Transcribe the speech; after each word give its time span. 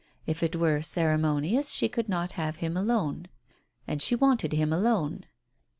If 0.25 0.41
it 0.41 0.55
were 0.55 0.81
ceremonious 0.81 1.69
she 1.69 1.87
could 1.87 2.09
not 2.09 2.31
have 2.31 2.55
him 2.55 2.75
alone, 2.75 3.27
and 3.85 4.01
she 4.01 4.15
wanted 4.15 4.51
him 4.51 4.73
alone. 4.73 5.25